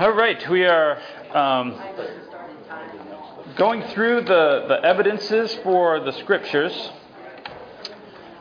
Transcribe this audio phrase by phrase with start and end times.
[0.00, 0.98] All right, we are
[1.34, 1.78] um,
[3.58, 6.72] going through the, the evidences for the scriptures.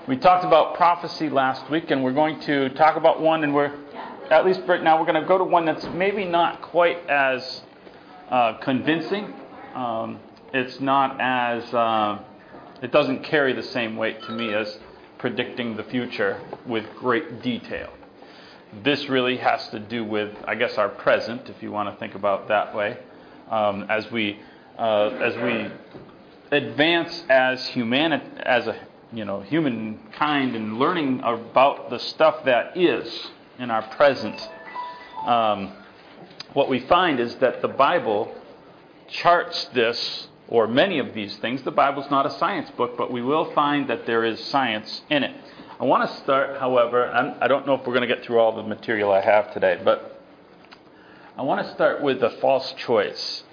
[0.08, 3.74] We talked about prophecy last week, and we're going to talk about one, and we're,
[4.32, 7.62] at least right now, we're going to go to one that's maybe not quite as
[8.30, 9.34] uh, convincing.
[9.76, 10.22] Um,
[10.54, 12.20] it's not as, uh,
[12.82, 14.80] it doesn't carry the same weight to me as
[15.18, 17.90] predicting the future with great detail
[18.84, 22.16] this really has to do with, I guess, our present, if you want to think
[22.16, 22.98] about that way,
[23.50, 24.40] um, as we
[24.78, 25.70] uh, as we
[26.52, 28.80] advance as humanity, as a
[29.12, 33.28] you know humankind, and learning about the stuff that is
[33.58, 34.50] in our present.
[35.26, 35.74] Um,
[36.54, 38.34] what we find is that the Bible
[39.08, 41.62] charts this, or many of these things.
[41.64, 45.24] The Bible's not a science book, but we will find that there is science in
[45.24, 45.36] it.
[45.82, 48.26] I want to start, however, I'm, I do not know if we're going to get
[48.26, 50.22] through all the material I have today, but
[51.38, 53.44] I want to start with a false choice.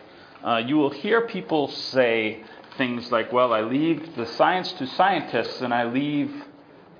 [0.42, 2.42] Uh, you will hear people say
[2.76, 6.34] things like, well, I leave the science to scientists and I leave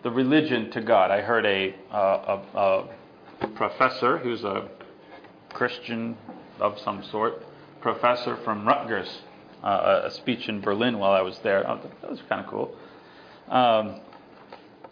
[0.05, 1.11] the religion to God.
[1.11, 2.85] I heard a, uh, a,
[3.41, 4.69] a professor who's a
[5.53, 6.17] Christian
[6.61, 7.45] of some sort,
[7.81, 9.23] professor from Rutgers,
[9.65, 11.69] uh, a speech in Berlin while I was there.
[11.69, 12.77] Oh, that was kind of cool.
[13.49, 14.03] Um,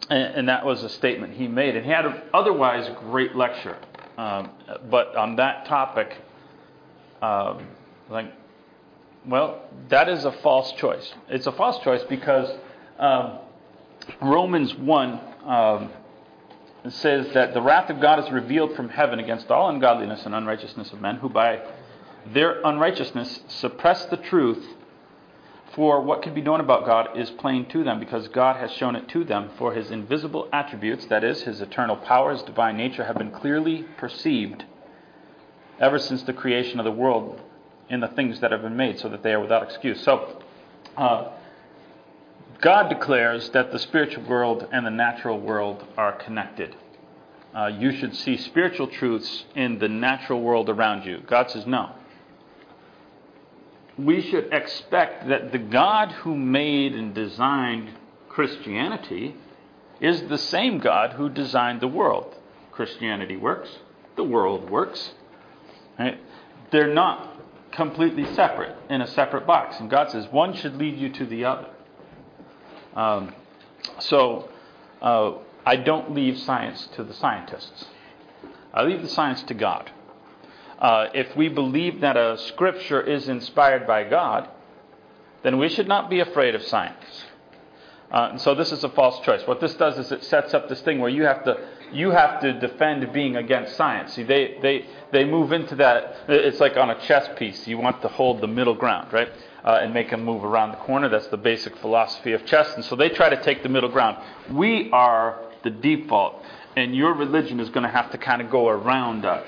[0.09, 1.75] and, and, that was a statement he made.
[1.75, 3.77] And he had an otherwise great lecture.
[4.17, 4.51] Um,
[4.89, 6.15] but on that topic,
[7.21, 7.67] um,
[8.09, 8.31] like,
[9.25, 11.13] well, that is a false choice.
[11.29, 12.49] It's a false choice because
[12.99, 13.39] um,
[14.21, 15.91] Romans 1 um,
[16.89, 20.91] says that the wrath of God is revealed from heaven against all ungodliness and unrighteousness
[20.93, 21.61] of men who by
[22.33, 24.65] their unrighteousness suppress the truth
[25.75, 28.95] for what can be known about God is plain to them, because God has shown
[28.95, 29.51] it to them.
[29.57, 33.83] For his invisible attributes, that is, his eternal power, his divine nature, have been clearly
[33.97, 34.63] perceived
[35.77, 37.41] ever since the creation of the world
[37.89, 40.01] in the things that have been made, so that they are without excuse.
[40.01, 40.41] So,
[40.95, 41.31] uh,
[42.61, 46.73] God declares that the spiritual world and the natural world are connected.
[47.53, 51.21] Uh, you should see spiritual truths in the natural world around you.
[51.27, 51.91] God says no
[53.97, 57.91] we should expect that the God who made and designed
[58.29, 59.35] Christianity
[60.01, 62.35] is the same God who designed the world.
[62.71, 63.69] Christianity works,
[64.17, 65.11] the world works.
[65.97, 66.19] Right?
[66.71, 67.35] They're not
[67.71, 69.79] completely separate in a separate box.
[69.79, 71.69] And God says one should lead you to the other.
[72.95, 73.33] Um,
[73.99, 74.49] so
[75.01, 75.33] uh,
[75.65, 77.85] I don't leave science to the scientists,
[78.73, 79.91] I leave the science to God.
[80.79, 84.49] Uh, if we believe that a scripture is inspired by God,
[85.43, 87.25] then we should not be afraid of science.
[88.11, 89.41] Uh, and so this is a false choice.
[89.47, 91.57] What this does is it sets up this thing where you have to
[91.91, 94.13] you have to defend being against science.
[94.13, 96.15] See, they they they move into that.
[96.27, 97.67] It's like on a chess piece.
[97.67, 99.29] You want to hold the middle ground, right?
[99.63, 101.09] Uh, and make them move around the corner.
[101.09, 102.71] That's the basic philosophy of chess.
[102.75, 104.17] And so they try to take the middle ground.
[104.51, 106.41] We are the default,
[106.75, 109.47] and your religion is going to have to kind of go around us.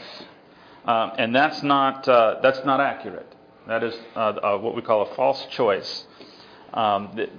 [0.88, 3.36] Um, and that's not, uh, that's not accurate.
[3.68, 6.06] That is uh, uh, what we call a false choice.
[6.74, 7.30] Um, the,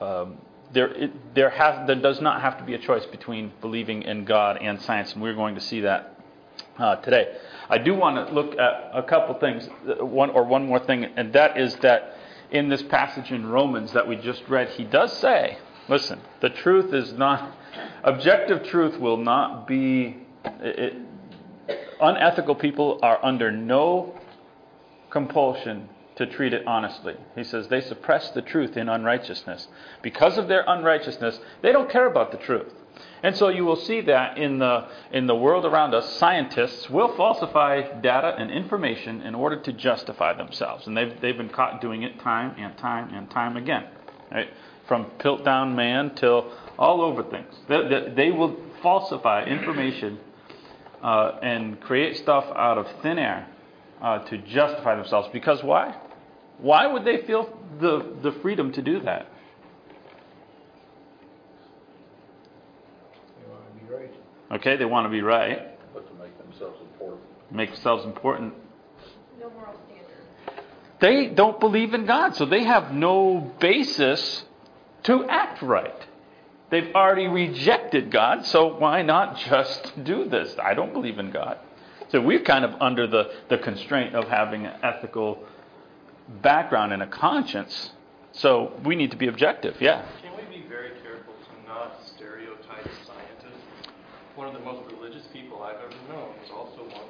[0.00, 0.38] the um,
[0.72, 4.24] there, it, there, has, there does not have to be a choice between believing in
[4.24, 6.18] God and science, and we're going to see that
[6.78, 7.36] uh, today.
[7.68, 11.04] I do want to look at a couple things, uh, one or one more thing,
[11.04, 12.16] and that is that
[12.50, 15.58] in this passage in Romans that we just read, he does say,
[15.88, 17.54] listen, the truth is not,
[18.04, 20.94] objective truth will not be, it,
[22.00, 24.18] unethical people are under no
[25.10, 27.14] compulsion to treat it honestly.
[27.36, 29.68] He says they suppress the truth in unrighteousness.
[30.02, 32.72] Because of their unrighteousness, they don't care about the truth.
[33.22, 37.14] And so you will see that in the, in the world around us, scientists will
[37.16, 40.88] falsify data and information in order to justify themselves.
[40.88, 43.84] And they've, they've been caught doing it time and time and time again.
[44.32, 44.48] Right?
[44.88, 47.54] From Piltdown Man till all over things.
[47.68, 50.18] They, they, they will falsify information
[51.02, 53.48] uh, and create stuff out of thin air
[54.00, 55.28] uh, to justify themselves.
[55.32, 55.96] Because why?
[56.58, 59.26] Why would they feel the, the freedom to do that?
[63.40, 64.10] They want to be right.
[64.52, 65.78] Okay, they want to be right.
[65.94, 67.22] But to make themselves important.
[67.50, 68.54] Make themselves important.
[69.40, 70.64] No moral standard.
[71.00, 74.44] They don't believe in God, so they have no basis
[75.04, 76.07] to act right.
[76.70, 80.54] They've already rejected God, so why not just do this?
[80.62, 81.58] I don't believe in God.
[82.10, 85.44] So we're kind of under the, the constraint of having an ethical
[86.42, 87.92] background and a conscience.
[88.32, 90.04] So we need to be objective, yeah.
[90.22, 93.64] Can we be very careful to not stereotype scientists?
[94.34, 97.02] One of the most religious people I've ever known was also one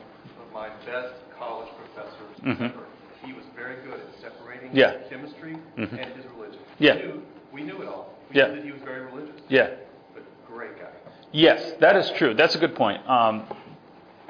[0.46, 2.70] of my best college professors Mhm.
[2.72, 2.84] ever.
[3.24, 4.94] He was very good at separating Yeah.
[5.10, 5.92] chemistry Mhm.
[6.00, 6.60] and his religion.
[6.78, 6.94] Yeah.
[6.94, 7.22] We knew,
[7.52, 8.14] we knew it all.
[8.30, 8.48] We Yeah.
[8.48, 9.70] knew that he was very religious, Yeah.
[10.14, 10.86] but great guy.
[11.32, 12.34] Yes, that is true.
[12.34, 13.08] That's a good point.
[13.08, 13.44] Um,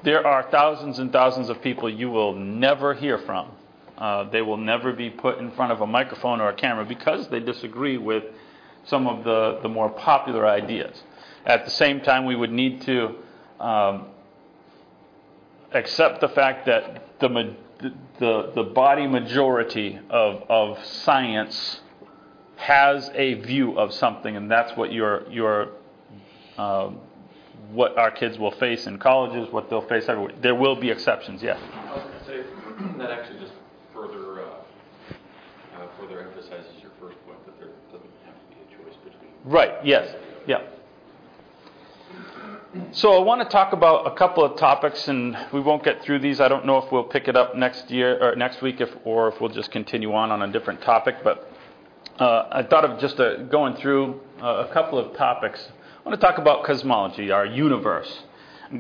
[0.03, 3.49] there are thousands and thousands of people you will never hear from.
[3.97, 7.29] Uh, they will never be put in front of a microphone or a camera because
[7.29, 8.23] they disagree with
[8.85, 11.03] some of the, the more popular ideas.
[11.45, 13.17] At the same time, we would need to
[13.59, 14.07] um,
[15.73, 17.43] accept the fact that the, ma-
[18.19, 21.81] the, the body majority of, of science
[22.59, 25.71] has a view of something, and that's what your, your
[26.59, 26.99] um,
[27.71, 30.35] what our kids will face in colleges, what they'll face everywhere.
[30.41, 31.59] There will be exceptions, yes.
[31.73, 33.53] I was going to say, that actually just
[33.95, 38.85] further, uh, uh, further emphasizes your first point, that there doesn't have to be a
[38.85, 39.31] choice between.
[39.45, 40.15] Right, yes,
[40.47, 40.63] yeah.
[42.93, 46.19] So I want to talk about a couple of topics, and we won't get through
[46.21, 46.41] these.
[46.41, 49.29] I don't know if we'll pick it up next year or next week, if, or
[49.29, 51.17] if we'll just continue on on a different topic.
[51.25, 51.48] But
[52.19, 55.69] uh, I thought of just uh, going through uh, a couple of topics.
[56.05, 58.25] I want to talk about cosmology, our universe.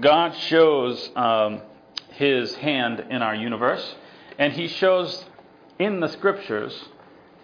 [0.00, 1.62] God shows um,
[2.10, 3.94] His hand in our universe,
[4.38, 5.24] and He shows
[5.78, 6.88] in the Scriptures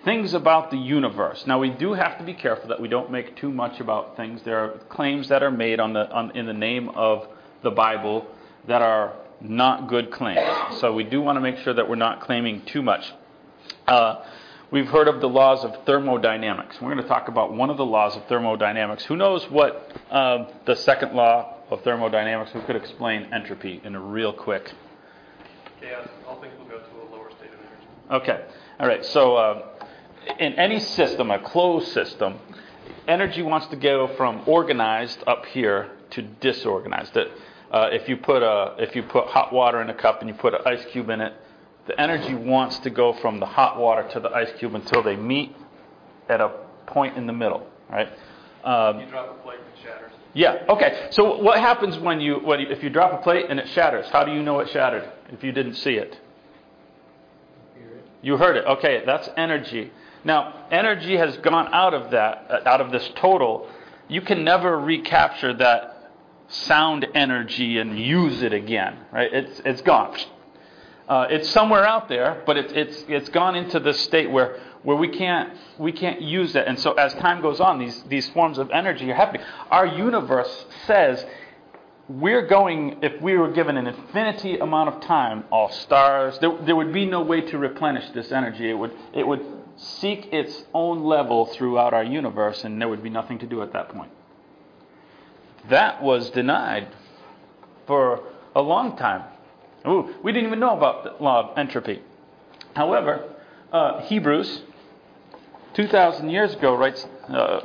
[0.05, 1.45] things about the universe.
[1.47, 4.43] Now we do have to be careful that we don't make too much about things.
[4.43, 7.27] There are claims that are made on the on, in the name of
[7.63, 8.27] the Bible
[8.67, 10.81] that are not good claims.
[10.81, 13.13] So we do want to make sure that we're not claiming too much.
[14.75, 16.81] We've heard of the laws of thermodynamics.
[16.81, 19.05] We're going to talk about one of the laws of thermodynamics.
[19.05, 22.51] Who knows what um, the second law of thermodynamics?
[22.51, 24.73] Who could explain entropy in a real quick?
[25.81, 28.25] Chaos, all things will go to a lower state of energy.
[28.25, 28.45] Okay.
[28.81, 29.05] All right.
[29.05, 29.87] So, uh,
[30.41, 32.41] in any system, a closed system,
[33.07, 37.17] energy wants to go from organized up here to disorganized.
[37.17, 40.35] Uh, if you put a if you put hot water in a cup and you
[40.35, 41.33] put an ice cube in it,
[41.87, 45.17] the energy wants to go from the hot water to the ice cube until they
[45.17, 45.55] meet
[46.29, 46.51] at a
[46.87, 47.67] point in the middle.
[47.91, 48.09] Right.
[48.65, 50.13] Um, You drop a plate and it shatters.
[50.33, 50.65] yeah.
[50.69, 51.09] Okay.
[51.11, 54.07] So what happens when you, when you if you drop a plate and it shatters?
[54.09, 56.19] How do you know it shattered if you didn't see it?
[58.23, 58.65] You heard it.
[58.65, 59.93] Okay, that's energy.
[60.25, 63.69] Now, energy has gone out of that, uh, out of this total.
[64.09, 66.11] You can never recapture that
[66.49, 69.31] sound energy and use it again, right?
[69.31, 70.17] It's it's gone.
[71.09, 74.97] Uh, it's somewhere out there, but it's it's it's gone into this state where where
[74.97, 76.67] we can't we can't use it.
[76.67, 79.43] And so as time goes on, these these forms of energy are happening.
[79.71, 81.25] Our universe says
[82.09, 86.77] we're going if we were given an infinity amount of time all stars there, there
[86.77, 89.45] would be no way to replenish this energy it would it would
[89.77, 93.73] seek its own level throughout our universe and there would be nothing to do at
[93.73, 94.11] that point
[95.71, 96.89] that was denied
[97.87, 98.23] for
[98.55, 99.23] a long time
[99.87, 102.03] Ooh, we didn't even know about the law of entropy
[102.75, 103.35] however
[103.73, 104.63] uh, hebrews
[105.75, 107.61] 2000 years ago writes uh,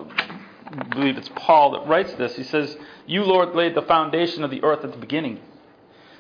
[0.72, 2.36] I believe it's Paul that writes this.
[2.36, 2.78] He says,
[3.08, 5.40] You, Lord, laid the foundation of the earth at the beginning.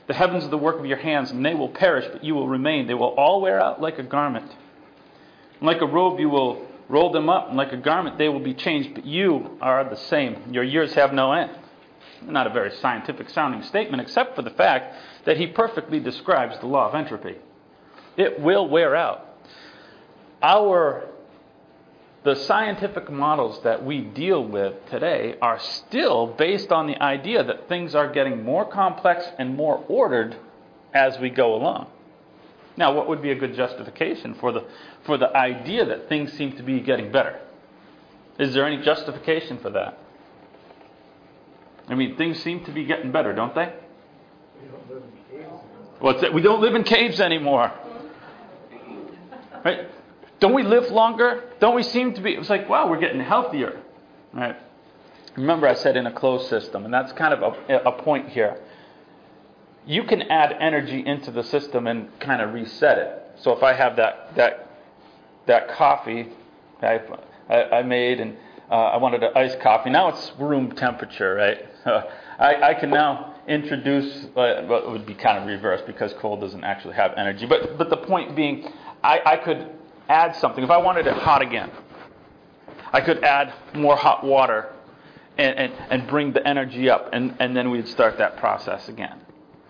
[0.07, 2.47] The heavens are the work of your hands, and they will perish, but you will
[2.47, 2.87] remain.
[2.87, 4.51] They will all wear out like a garment.
[5.59, 8.39] And like a robe, you will roll them up, and like a garment, they will
[8.39, 10.51] be changed, but you are the same.
[10.51, 11.51] Your years have no end.
[12.23, 14.95] Not a very scientific sounding statement, except for the fact
[15.29, 17.35] that he perfectly describes the law of entropy.
[18.17, 19.27] It will wear out.
[20.41, 21.07] Our
[22.23, 27.69] the scientific models that we deal with today are still based on the idea that
[27.69, 30.35] things are getting more complex and more ordered
[30.95, 31.91] as we go along.
[32.75, 34.65] Now, what would be a good justification for the,
[35.05, 37.39] for the idea that things seem to be getting better?
[38.39, 39.95] Is there any justification for that?
[41.87, 43.71] I mean, things seem to be getting better, don't they?
[45.99, 46.23] What's?
[46.33, 47.71] We don't live in caves anymore.
[49.63, 49.89] Right?
[50.39, 51.43] Don't we live longer?
[51.59, 52.31] Don't we seem to be?
[52.31, 53.81] It's like, wow, we're getting healthier.
[54.33, 54.55] Right?
[55.35, 58.59] Remember, I said in a closed system, and that's kind of a, a point here.
[59.85, 63.39] You can add energy into the system and kind of reset it.
[63.41, 64.69] So if I have that that
[65.47, 66.29] that coffee
[66.81, 66.99] I,
[67.49, 68.37] I, I made and
[68.69, 71.65] uh, I wanted an iced coffee, now it's room temperature, right?
[72.39, 76.39] I, I can now introduce, uh, well, it would be kind of reversed because coal
[76.39, 77.45] doesn't actually have energy.
[77.45, 78.71] But but the point being,
[79.03, 79.67] I, I could
[80.07, 80.63] add something.
[80.63, 81.71] If I wanted it hot again,
[82.93, 84.73] I could add more hot water
[85.37, 89.19] and, and, and bring the energy up, and, and then we'd start that process again.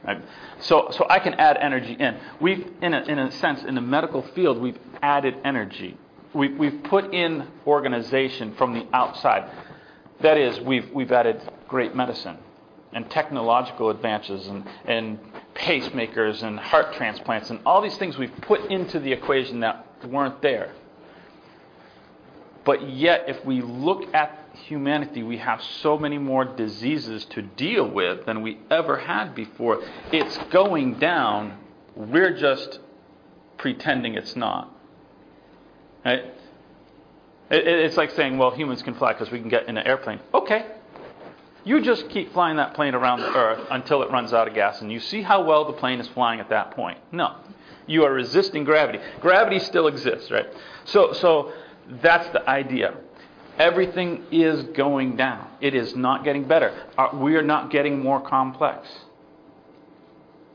[0.06, 0.22] Right?
[0.60, 2.18] So, so I can add energy in.
[2.40, 5.98] We've, in a, in a sense, in the medical field, we've added energy.
[6.34, 9.52] We've, we've put in organization from the outside.
[10.22, 12.38] That is, we've, we've added great medicine
[12.94, 15.20] and technological advances and, and
[15.56, 20.42] pacemakers and heart transplants and all these things we've put into the equation that weren't
[20.42, 20.74] there.
[22.66, 27.90] But yet, if we look at humanity, we have so many more diseases to deal
[27.90, 29.82] with than we ever had before.
[30.12, 31.58] It's going down.
[31.96, 32.80] We're just
[33.58, 34.74] pretending it's not.
[36.06, 36.26] Right?
[37.50, 40.20] It, it's like saying, well, humans can fly because we can get in an airplane.
[40.34, 40.66] Okay.
[41.64, 44.82] You just keep flying that plane around the earth until it runs out of gas,
[44.82, 47.00] and you see how well the plane is flying at that point.
[47.12, 47.36] No.
[47.86, 49.00] You are resisting gravity.
[49.20, 50.48] Gravity still exists, right?
[50.86, 51.54] So, so
[52.02, 52.96] that's the idea.
[53.58, 55.48] Everything is going down.
[55.60, 56.74] It is not getting better.
[56.98, 58.88] Uh, we are not getting more complex.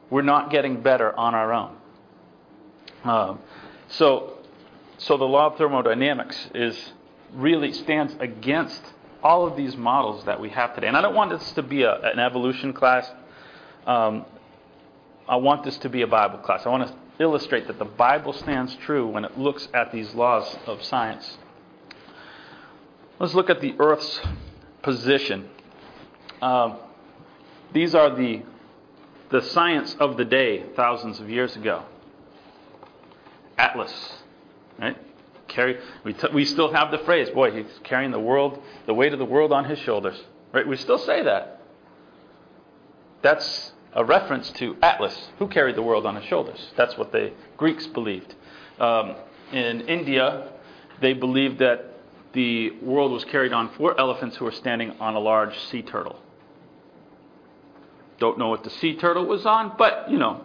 [0.09, 1.77] We're not getting better on our own.
[3.03, 3.41] Um,
[3.89, 4.39] so,
[4.97, 6.93] so the law of thermodynamics is
[7.35, 8.83] really stands against
[9.25, 10.87] all of these models that we have today.
[10.87, 13.11] And I don't want this to be a, an evolution class.
[13.87, 14.26] Um,
[15.26, 16.66] I want this to be a Bible class.
[16.66, 20.57] I want to illustrate that the Bible stands true when it looks at these laws
[20.66, 21.38] of science.
[23.19, 24.21] Let's look at the Earth's
[24.83, 25.49] position.
[26.43, 26.76] Um,
[27.73, 28.43] these are the
[29.31, 31.83] the science of the day thousands of years ago.
[33.57, 34.19] Atlas,
[34.78, 34.97] right?
[35.55, 39.13] Carry, we, t- we still have the phrase, boy, he's carrying the world, the weight
[39.13, 40.21] of the world on his shoulders.
[40.53, 40.67] Right?
[40.67, 41.63] We still say that.
[43.23, 46.73] That's a reference to Atlas, who carried the world on his shoulders.
[46.77, 48.35] That's what the Greeks believed.
[48.81, 49.15] Um,
[49.53, 50.51] in India,
[51.01, 51.93] they believed that
[52.33, 56.19] the world was carried on four elephants who were standing on a large sea turtle.
[58.19, 60.45] Don't know what the sea turtle was on, but you know.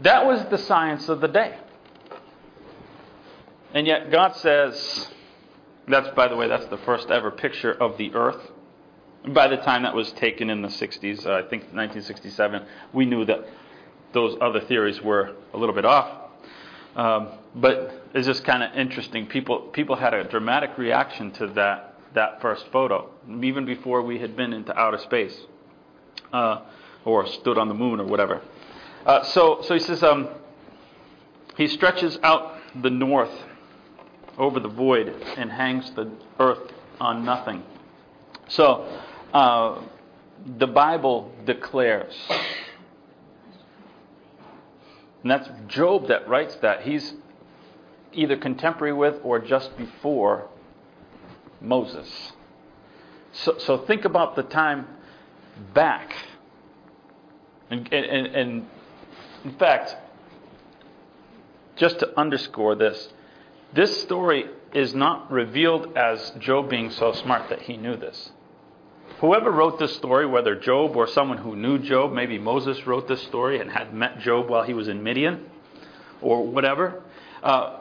[0.00, 1.58] That was the science of the day.
[3.74, 5.08] And yet God says,
[5.86, 8.40] that's, by the way, that's the first ever picture of the earth.
[9.26, 13.24] By the time that was taken in the 60s, uh, I think 1967, we knew
[13.26, 13.46] that
[14.12, 16.30] those other theories were a little bit off.
[16.96, 19.26] Um, but it's just kind of interesting.
[19.26, 23.10] People, people had a dramatic reaction to that, that first photo,
[23.42, 25.38] even before we had been into outer space
[26.32, 26.62] uh,
[27.04, 28.40] or stood on the moon or whatever.
[29.04, 30.28] Uh, so, so he says um,
[31.56, 33.32] he stretches out the north
[34.38, 37.62] over the void and hangs the earth on nothing.
[38.48, 38.88] So,
[39.34, 39.82] uh,
[40.58, 42.14] the Bible declares,
[45.22, 46.82] and that's Job that writes that.
[46.82, 47.14] He's
[48.12, 50.48] either contemporary with or just before
[51.60, 52.32] Moses.
[53.32, 54.86] So, so think about the time
[55.74, 56.14] back.
[57.70, 58.66] And, and, and
[59.44, 59.96] in fact,
[61.76, 63.08] just to underscore this,
[63.74, 68.30] this story is not revealed as Job being so smart that he knew this.
[69.20, 73.22] Whoever wrote this story, whether Job or someone who knew Job, maybe Moses wrote this
[73.22, 75.46] story and had met Job while he was in Midian
[76.20, 77.02] or whatever,
[77.42, 77.80] uh,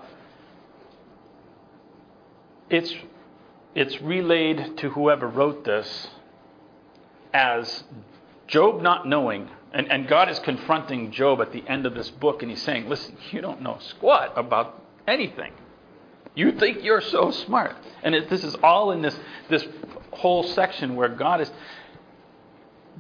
[2.70, 2.94] it's,
[3.76, 6.08] it's relayed to whoever wrote this
[7.34, 7.84] as
[8.48, 12.42] Job not knowing, and, and God is confronting Job at the end of this book,
[12.42, 15.52] and he's saying, Listen, you don't know squat about anything.
[16.38, 17.76] You think you're so smart.
[18.04, 19.66] And it, this is all in this, this
[20.12, 21.50] whole section where God is.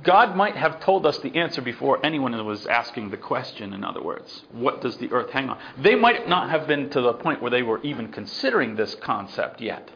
[0.03, 4.01] God might have told us the answer before anyone was asking the question, in other
[4.01, 4.41] words.
[4.51, 5.60] What does the earth hang on?
[5.77, 9.62] They might not have been to the point where they were even considering this concept
[9.62, 9.91] yet.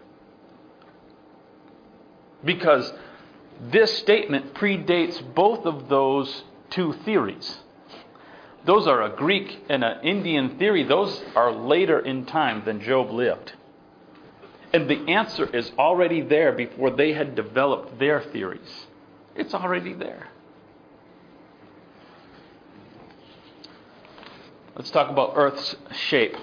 [2.45, 2.93] Because
[3.71, 7.60] this statement predates both of those two theories.
[8.65, 10.83] Those are a Greek and an Indian theory.
[10.83, 13.53] Those are later in time than Job lived.
[14.73, 18.85] And the answer is already there before they had developed their theories.
[19.35, 20.27] It's already there.
[24.75, 26.35] Let's talk about Earth's shape.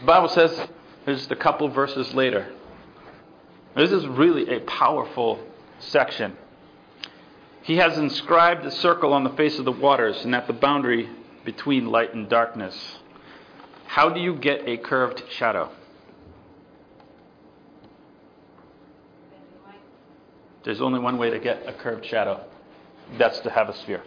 [0.00, 0.68] The Bible says,
[1.04, 2.52] there's a couple verses later.
[3.74, 5.40] This is really a powerful
[5.80, 6.36] section.
[7.66, 11.10] He has inscribed a circle on the face of the waters and at the boundary
[11.44, 12.98] between light and darkness.
[13.86, 15.72] How do you get a curved shadow?
[20.62, 22.40] There's only one way to get a curved shadow.
[23.18, 24.04] That's to have a sphere.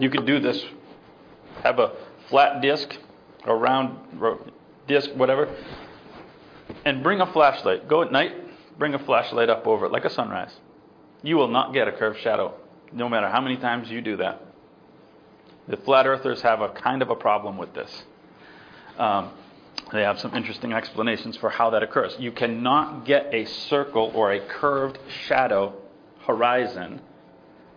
[0.00, 0.64] You could do this.
[1.64, 1.92] Have a
[2.30, 2.96] flat disc,
[3.44, 3.98] a round
[4.86, 5.54] disc, whatever,
[6.86, 7.86] and bring a flashlight.
[7.86, 8.32] Go at night,
[8.78, 10.56] bring a flashlight up over it like a sunrise.
[11.22, 12.54] You will not get a curved shadow
[12.92, 14.42] no matter how many times you do that.
[15.68, 18.04] The flat earthers have a kind of a problem with this.
[18.96, 19.30] Um,
[19.92, 22.16] they have some interesting explanations for how that occurs.
[22.18, 25.74] You cannot get a circle or a curved shadow
[26.26, 27.00] horizon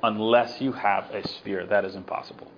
[0.04, 1.66] unless you have a sphere.
[1.66, 2.52] That is impossible.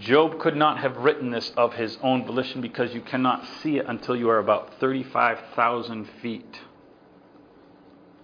[0.00, 3.86] Job could not have written this of his own volition because you cannot see it
[3.86, 6.60] until you are about 35,000 feet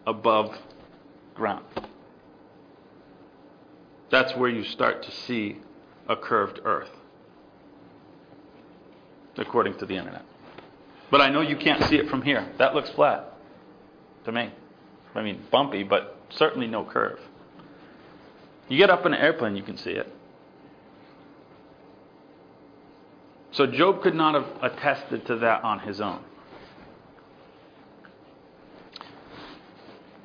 [0.08, 0.56] above
[1.34, 1.64] ground.
[4.10, 5.58] That's where you start to see
[6.08, 6.90] a curved earth,
[9.36, 10.24] according to the internet.
[11.10, 12.50] But I know you can't see it from here.
[12.56, 13.34] That looks flat
[14.24, 14.50] to me.
[15.14, 17.20] I mean, bumpy, but certainly no curve.
[18.68, 20.10] You get up in an airplane, you can see it.
[23.50, 26.20] So Job could not have attested to that on his own.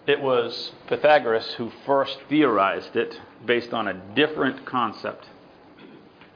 [0.06, 5.26] It was Pythagoras who first theorized it based on a different concept,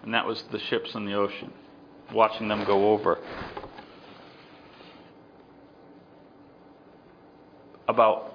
[0.04, 1.52] and that was the ships in the ocean,
[2.14, 3.20] watching them go over.
[7.90, 8.34] About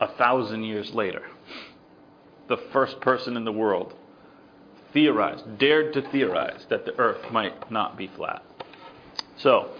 [0.00, 1.22] a thousand years later,
[2.48, 3.94] the first person in the world
[4.92, 8.42] theorized, dared to theorize that the earth might not be flat.
[9.38, 9.70] So,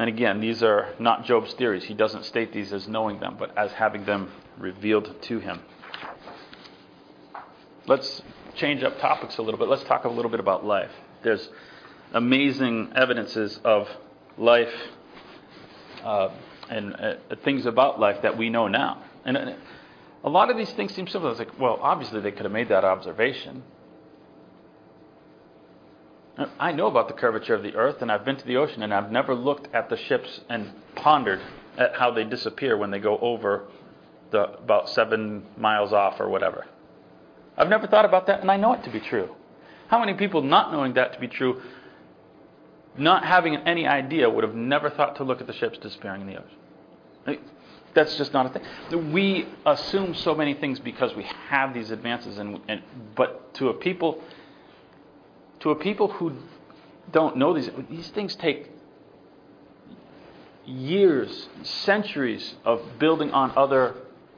[0.00, 1.84] and again, these are not Job's theories.
[1.84, 5.60] He doesn't state these as knowing them, but as having them revealed to him.
[7.86, 8.22] Let's
[8.54, 9.68] change up topics a little bit.
[9.68, 10.90] Let's talk a little bit about life.
[11.22, 11.46] There's
[12.14, 13.90] amazing evidences of
[14.38, 14.72] life
[16.02, 16.30] uh,
[16.70, 17.14] and uh,
[17.44, 19.02] things about life that we know now.
[19.26, 19.52] And uh,
[20.24, 21.28] a lot of these things seem simple.
[21.30, 23.62] It's like, well, obviously they could have made that observation.
[26.58, 28.94] I know about the curvature of the earth, and I've been to the ocean, and
[28.94, 31.40] I've never looked at the ships and pondered
[31.76, 33.64] at how they disappear when they go over
[34.30, 36.66] the about seven miles off or whatever.
[37.56, 39.34] I've never thought about that, and I know it to be true.
[39.88, 41.60] How many people, not knowing that to be true,
[42.96, 46.26] not having any idea, would have never thought to look at the ships disappearing in
[46.26, 47.44] the ocean?
[47.92, 49.12] That's just not a thing.
[49.12, 52.82] We assume so many things because we have these advances, and, and
[53.16, 54.22] but to a people,
[55.60, 56.34] to a people who
[57.12, 58.70] don't know these, these things take
[60.64, 63.94] years, centuries of building on other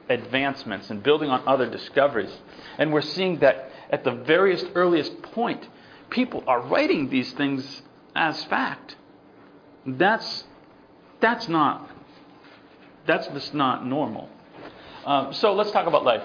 [0.09, 2.35] advancements and building on other discoveries.
[2.77, 5.67] And we're seeing that at the various earliest point,
[6.09, 7.81] people are writing these things
[8.15, 8.95] as fact.
[9.85, 10.45] That's
[11.19, 11.89] that's not
[13.05, 14.29] that's just not normal.
[15.05, 16.23] Um, so let's talk about life.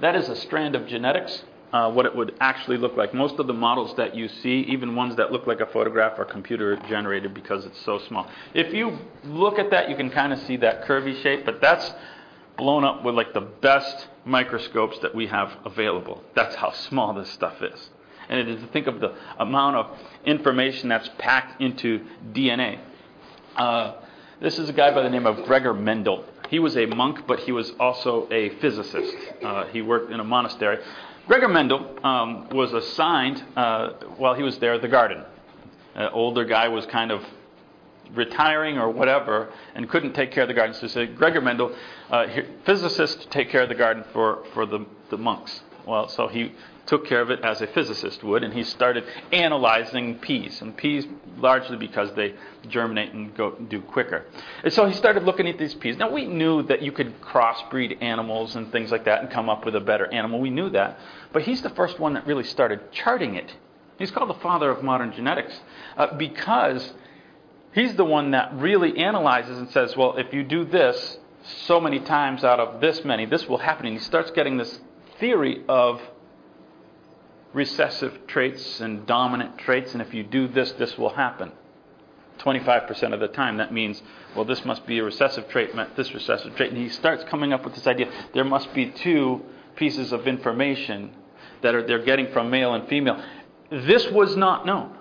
[0.00, 1.42] That is a strand of genetics.
[1.70, 3.12] Uh, what it would actually look like.
[3.12, 6.24] Most of the models that you see, even ones that look like a photograph, are
[6.24, 8.26] computer generated because it's so small.
[8.54, 11.92] If you look at that, you can kind of see that curvy shape, but that's
[12.56, 16.22] blown up with like the best microscopes that we have available.
[16.34, 17.90] That's how small this stuff is.
[18.28, 22.80] And it is to think of the amount of information that's packed into DNA.
[23.56, 23.94] Uh,
[24.40, 26.24] this is a guy by the name of Gregor Mendel.
[26.48, 29.14] He was a monk, but he was also a physicist.
[29.42, 30.78] Uh, he worked in a monastery.
[31.26, 35.24] Gregor Mendel um, was assigned, uh, while he was there, the garden.
[35.94, 37.22] An older guy was kind of
[38.14, 40.74] retiring or whatever and couldn't take care of the garden.
[40.74, 41.74] So he said, Gregor Mendel,
[42.10, 42.26] uh,
[42.64, 45.60] physicist, take care of the garden for, for the, the monks.
[45.86, 46.52] Well, so he
[46.88, 51.06] took care of it as a physicist would, and he started analyzing peas, and peas
[51.36, 52.34] largely because they
[52.68, 54.24] germinate and go do quicker.
[54.64, 55.98] And so he started looking at these peas.
[55.98, 59.66] Now we knew that you could crossbreed animals and things like that and come up
[59.66, 60.40] with a better animal.
[60.40, 60.98] We knew that,
[61.32, 63.54] but he's the first one that really started charting it.
[63.98, 65.60] He's called the father of modern genetics
[65.96, 66.94] uh, because
[67.72, 71.18] he's the one that really analyzes and says, well, if you do this
[71.66, 73.86] so many times out of this many, this will happen.
[73.86, 74.78] And he starts getting this
[75.18, 76.00] theory of
[77.52, 81.52] recessive traits and dominant traits, and if you do this, this will happen.
[82.38, 84.00] 25% of the time, that means,
[84.36, 86.72] well, this must be a recessive trait, meant this recessive trait.
[86.72, 89.42] And he starts coming up with this idea there must be two
[89.76, 91.10] pieces of information
[91.62, 93.22] that are, they're getting from male and female.
[93.70, 94.96] This was not known.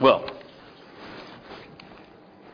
[0.00, 0.30] Well,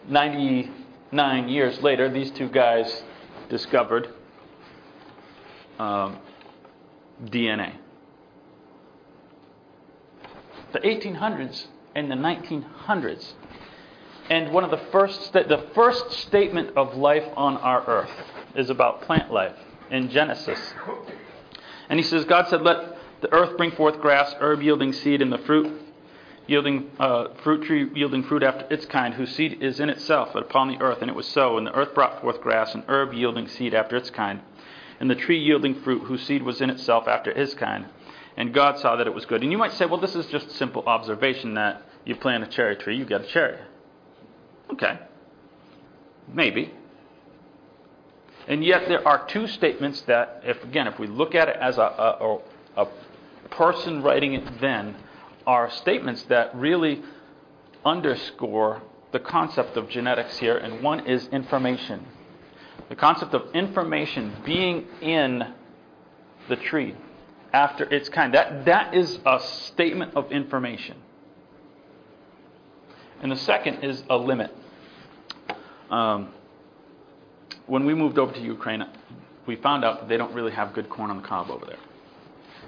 [0.08, 3.02] 99 years later, these two guys
[3.48, 4.08] discovered
[5.78, 6.18] um,
[7.24, 7.74] DNA.
[10.72, 13.32] The 1800s and the 1900s.
[14.30, 18.10] And one of the first, the first statement of life on our earth
[18.54, 19.56] is about plant life
[19.90, 20.58] in Genesis.
[21.88, 25.32] And he says, God said, Let the earth bring forth grass, herb yielding seed, and
[25.32, 25.80] the fruit
[26.46, 30.68] yielding uh, fruit tree yielding fruit after its kind, whose seed is in itself upon
[30.68, 30.98] the earth.
[31.02, 31.58] And it was so.
[31.58, 34.40] And the earth brought forth grass, and herb yielding seed after its kind
[35.02, 37.86] and the tree yielding fruit, whose seed was in itself after his kind.
[38.36, 39.42] And God saw that it was good.
[39.42, 42.76] And you might say, well, this is just simple observation that you plant a cherry
[42.76, 43.58] tree, you get a cherry.
[44.72, 45.00] Okay.
[46.32, 46.72] Maybe.
[48.46, 51.78] And yet there are two statements that, if again, if we look at it as
[51.78, 52.38] a, a,
[52.76, 52.86] a
[53.50, 54.94] person writing it then,
[55.48, 57.02] are statements that really
[57.84, 62.06] underscore the concept of genetics here, and one is information.
[62.92, 65.54] The concept of information being in
[66.50, 66.94] the tree
[67.50, 68.34] after its kind.
[68.34, 70.98] That, that is a statement of information.
[73.22, 74.54] And the second is a limit.
[75.90, 76.34] Um,
[77.66, 78.84] when we moved over to Ukraine,
[79.46, 81.80] we found out that they don't really have good corn on the cob over there.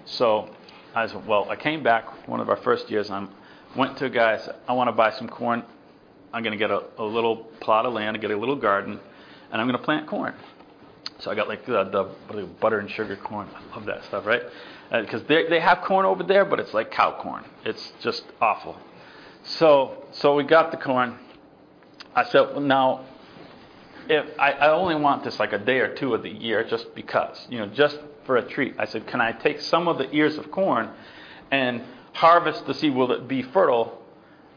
[0.07, 0.49] So
[0.95, 3.11] I said, well, I came back one of our first years.
[3.11, 3.29] I
[3.77, 4.33] went to a guy.
[4.33, 5.63] I said, I want to buy some corn.
[6.33, 9.01] I'm going to get a, a little plot of land, and get a little garden,
[9.55, 10.35] and I'm going to plant corn.
[11.21, 11.85] So I got like the,
[12.33, 13.49] the butter and sugar corn.
[13.55, 14.43] I love that stuff, right?
[14.90, 17.45] Because uh, they they have corn over there, but it's like cow corn.
[17.64, 18.77] It's just awful.
[19.45, 21.19] So so we got the corn.
[22.17, 23.07] I said, well, now
[24.09, 26.93] if I, I only want this like a day or two of the year, just
[26.97, 28.75] because, you know, just for a treat.
[28.79, 30.90] I said, can I take some of the ears of corn
[31.53, 31.81] and
[32.12, 32.93] harvest the seed?
[32.93, 34.03] Will it be fertile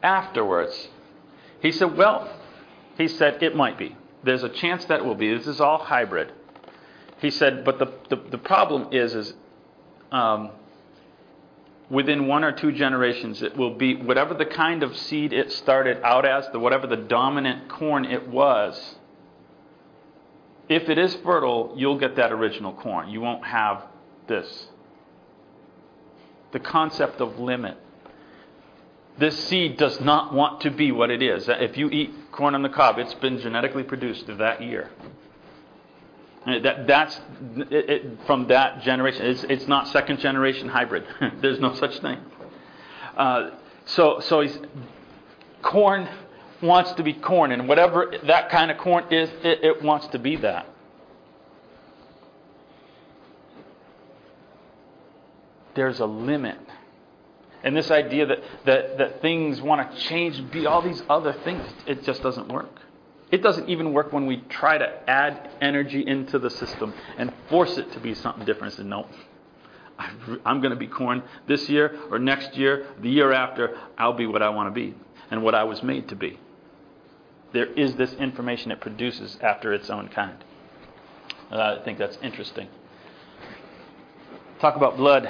[0.01, 0.89] afterwards?
[1.61, 2.35] He said, well,
[2.97, 3.95] he said, it might be.
[4.23, 5.35] There's a chance that will be.
[5.35, 6.31] This is all hybrid.
[7.19, 9.33] He said, but the, the, the problem is, is
[10.11, 10.51] um,
[11.89, 16.01] within one or two generations, it will be whatever the kind of seed it started
[16.03, 18.95] out as, the, whatever the dominant corn it was.
[20.69, 23.09] If it is fertile, you'll get that original corn.
[23.09, 23.85] You won't have
[24.27, 24.67] this.
[26.51, 27.77] The concept of limit
[29.17, 31.49] this seed does not want to be what it is.
[31.49, 34.91] If you eat corn on the cob, it's been genetically produced that year.
[36.45, 37.19] That, that's
[37.57, 39.25] it, it, from that generation.
[39.25, 41.03] It's, it's, not second generation hybrid.
[41.41, 42.19] There's no such thing.
[43.17, 43.49] Uh,
[43.85, 44.47] so, so
[45.61, 46.07] corn
[46.61, 50.19] wants to be corn, and whatever that kind of corn is, it, it wants to
[50.19, 50.67] be that.
[55.75, 56.57] There's a limit
[57.63, 61.65] and this idea that, that, that things want to change, be all these other things,
[61.85, 62.81] it just doesn't work.
[63.31, 67.77] It doesn't even work when we try to add energy into the system and force
[67.77, 68.73] it to be something different.
[68.75, 69.07] Say, no,
[70.45, 74.27] I'm going to be corn this year or next year, the year after, I'll be
[74.27, 74.95] what I want to be
[75.29, 76.39] and what I was made to be.
[77.53, 80.37] There is this information it produces after its own kind.
[81.51, 82.67] Uh, I think that's interesting.
[84.59, 85.29] Talk about blood.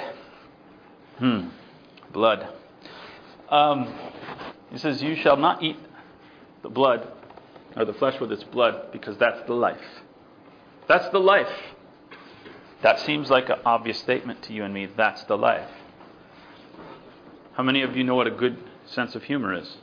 [1.18, 1.48] Hmm
[2.12, 2.48] blood.
[3.48, 3.94] Um,
[4.70, 5.76] he says, You shall not eat
[6.62, 7.06] the blood
[7.76, 9.80] or the flesh with its blood because that's the life.
[10.86, 11.52] That's the life.
[12.82, 14.86] That seems like an obvious statement to you and me.
[14.96, 15.68] That's the life.
[17.54, 19.76] How many of you know what a good sense of humor is?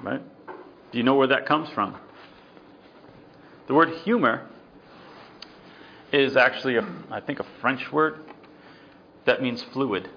[0.00, 0.22] Right?
[0.92, 1.96] Do you know where that comes from?
[3.66, 4.46] The word humor
[6.12, 8.20] is actually, a, I think, a French word
[9.30, 10.08] that means fluid.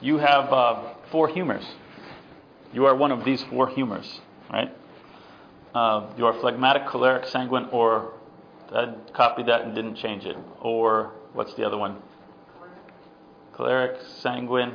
[0.00, 1.66] You have uh, four humors.
[2.72, 4.74] You are one of these four humors, right?
[5.74, 8.14] Uh, you are phlegmatic, choleric, sanguine, or
[8.72, 10.38] I copied that and didn't change it.
[10.62, 11.96] Or what's the other one?
[13.54, 14.74] Choleric, sanguine,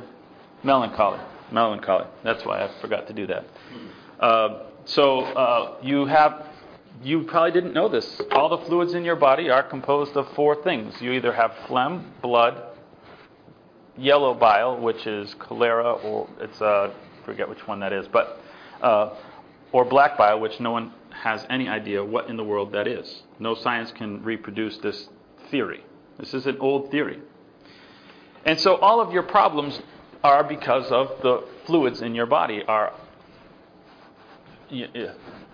[0.62, 1.18] melancholy.
[1.50, 2.06] Melancholy.
[2.22, 3.44] That's why I forgot to do that.
[4.20, 6.46] Uh, so uh, you have
[7.02, 8.20] you probably didn't know this.
[8.30, 10.94] All the fluids in your body are composed of four things.
[11.00, 12.62] You either have phlegm, blood,
[13.96, 16.92] yellow bile, which is cholera, or it's uh,
[17.24, 18.40] forget which one that is, but
[18.80, 19.14] uh,
[19.72, 23.22] or black bile, which no one has any idea what in the world that is.
[23.38, 25.08] No science can reproduce this
[25.50, 25.84] theory.
[26.18, 27.20] This is an old theory.
[28.44, 29.80] And so all of your problems
[30.22, 32.92] are because of the fluids in your body are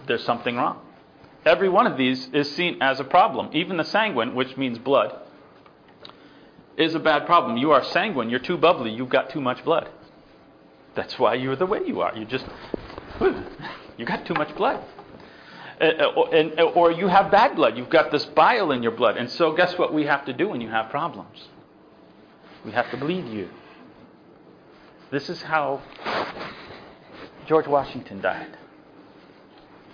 [0.06, 0.80] there's something wrong.
[1.44, 3.50] Every one of these is seen as a problem.
[3.52, 5.18] Even the sanguine, which means blood,
[6.76, 7.56] is a bad problem.
[7.56, 9.88] You are sanguine, you're too bubbly, you've got too much blood.
[10.94, 12.16] That's why you're the way you are.
[12.16, 12.44] You just,
[13.96, 14.84] you got too much blood.
[15.80, 17.78] Uh, uh, or you have bad blood.
[17.78, 19.16] You've got this bile in your blood.
[19.16, 21.48] And so, guess what we have to do when you have problems?
[22.66, 23.48] We have to bleed you.
[25.10, 25.80] This is how
[27.46, 28.58] George Washington died.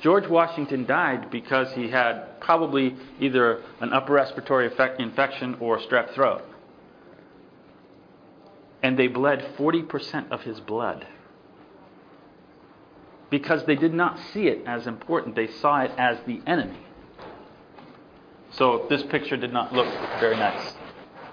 [0.06, 6.44] George Washington died because he had probably either an upper respiratory infection or strep throat.
[8.84, 11.08] And they bled 40% of his blood.
[13.30, 16.78] Because they did not see it as important, they saw it as the enemy.
[18.52, 20.74] So this picture did not look very nice.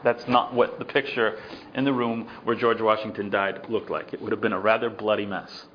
[0.03, 1.38] That's not what the picture
[1.75, 4.15] in the room where George Washington died looked like.
[4.15, 5.65] It would have been a rather bloody mess.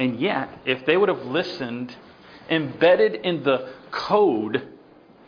[0.00, 1.94] And yet, if they would have listened,
[2.48, 4.66] embedded in the code,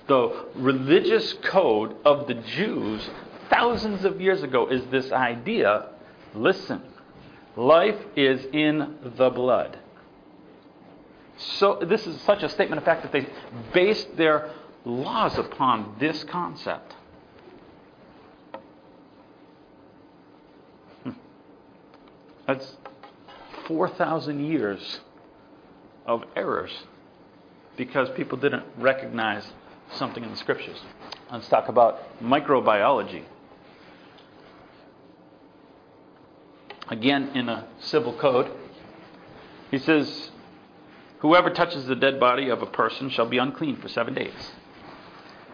[0.09, 3.07] the religious code of the Jews
[3.51, 5.91] thousands of years ago, is this idea
[6.35, 6.81] listen,
[7.55, 9.79] life is in the blood.
[11.37, 13.27] So, this is such a statement of fact that they
[13.75, 14.55] based their
[14.87, 16.95] laws upon this concept.
[21.05, 21.11] Hmm.
[22.47, 22.75] That's
[23.66, 25.01] 4,000 years
[26.07, 26.85] of errors
[27.77, 29.44] because people didn't recognize
[29.94, 30.81] something in the scriptures.
[31.31, 33.25] Let's talk about microbiology.
[36.88, 38.51] Again, in a civil code,
[39.70, 40.31] he says,
[41.20, 44.53] Whoever touches the dead body of a person shall be unclean for seven days.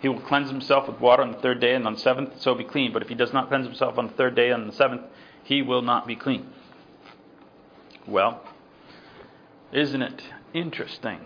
[0.00, 2.54] He will cleanse himself with water on the third day, and on the seventh so
[2.54, 2.92] be clean.
[2.92, 5.02] But if he does not cleanse himself on the third day and on the seventh,
[5.44, 6.46] he will not be clean.
[8.08, 8.42] Well,
[9.70, 10.22] isn't it
[10.54, 11.20] interesting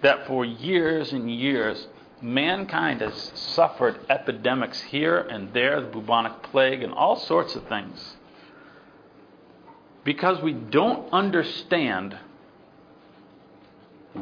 [0.00, 1.86] that for years and years,
[2.22, 8.16] mankind has suffered epidemics here and there, the bubonic plague, and all sorts of things,
[10.02, 12.16] because we don't understand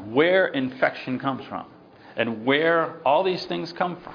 [0.07, 1.66] where infection comes from
[2.16, 4.14] and where all these things come from.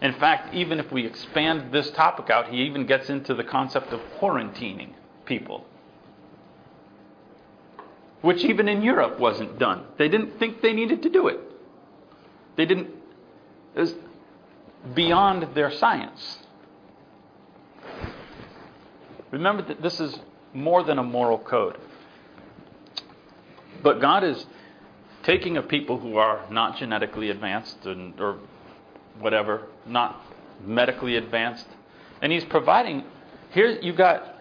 [0.00, 3.92] In fact, even if we expand this topic out, he even gets into the concept
[3.92, 4.92] of quarantining
[5.24, 5.66] people
[8.22, 9.84] which even in Europe wasn't done.
[9.96, 11.40] They didn't think they needed to do it.
[12.56, 12.88] They didn't,
[13.74, 13.94] it was
[14.94, 16.38] beyond their science.
[19.30, 20.18] Remember that this is
[20.52, 21.76] more than a moral code.
[23.82, 24.46] But God is
[25.22, 28.38] taking a people who are not genetically advanced and, or
[29.20, 30.20] whatever, not
[30.64, 31.66] medically advanced,
[32.20, 33.04] and He's providing.
[33.50, 34.36] Here you've got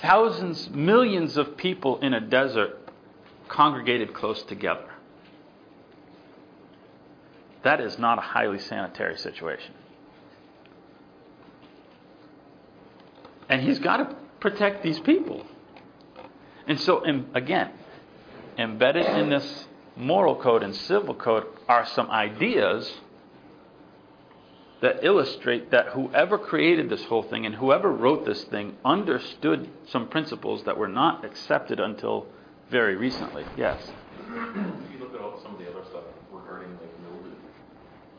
[0.00, 2.81] thousands, millions of people in a desert
[3.52, 4.88] congregated close together.
[7.62, 9.74] That is not a highly sanitary situation.
[13.48, 15.44] And he's got to protect these people.
[16.66, 17.70] And so, again,
[18.56, 22.90] embedded in this moral code and civil code are some ideas
[24.80, 30.08] that illustrate that whoever created this whole thing and whoever wrote this thing understood some
[30.08, 32.26] principles that were not accepted until
[32.72, 33.44] very recently.
[33.56, 33.78] Yes.
[34.18, 37.36] If you look at all, some of the other stuff regarding like mildew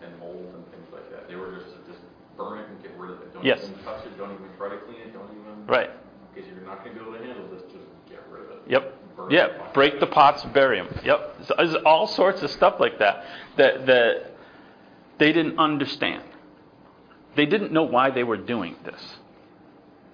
[0.04, 2.00] and mold and things like that, they were just just
[2.38, 3.34] burn it and get rid of it.
[3.34, 3.60] Don't yes.
[3.64, 4.16] even touch it.
[4.16, 5.12] Don't even try to clean it.
[5.12, 5.66] Don't even.
[5.66, 5.90] Right.
[6.34, 7.64] Because you're not going to be able to handle this.
[7.64, 8.58] Just get rid of it.
[8.70, 9.16] Yep.
[9.18, 9.46] Burn yeah.
[9.48, 9.74] It.
[9.74, 10.88] Break the pots, bury them.
[11.04, 11.36] Yep.
[11.48, 13.26] So there's all sorts of stuff like that
[13.58, 14.32] that that
[15.18, 16.24] they didn't understand.
[17.36, 19.02] They didn't know why they were doing this.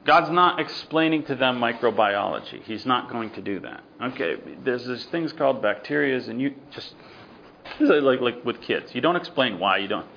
[0.09, 2.63] God's not explaining to them microbiology.
[2.63, 3.83] He's not going to do that.
[4.01, 6.95] Okay, there's these things called bacterias, and you just
[7.79, 10.07] like like with kids, you don't explain why you don't.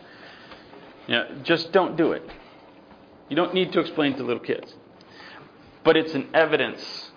[1.07, 2.23] You know, just don't do it.
[3.29, 4.75] You don't need to explain to little kids.
[5.85, 7.11] But it's an evidence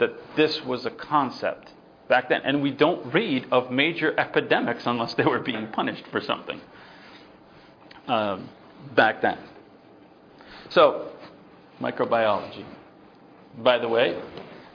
[0.00, 1.74] that this was a concept
[2.08, 6.20] back then, and we don't read of major epidemics unless they were being punished for
[6.20, 6.60] something
[8.08, 8.48] um,
[8.96, 9.38] back then.
[10.70, 11.12] So
[11.80, 12.64] microbiology.
[13.58, 14.20] By the way,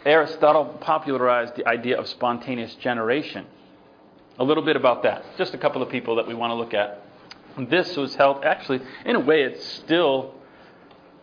[0.06, 3.46] Aristotle popularized the idea of spontaneous generation.
[4.40, 5.24] A little bit about that.
[5.38, 7.02] Just a couple of people that we want to look at.
[7.70, 10.34] This was held, actually, in a way, it's still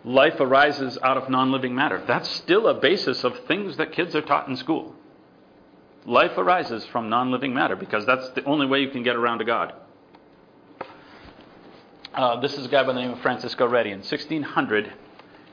[0.05, 2.03] life arises out of non living matter.
[2.07, 4.95] That's still a basis of things that kids are taught in school.
[6.05, 9.39] Life arises from non living matter because that's the only way you can get around
[9.39, 9.73] to God.
[12.15, 13.91] Uh, this is a guy by the name of Francisco Redi.
[13.91, 14.93] In 1600,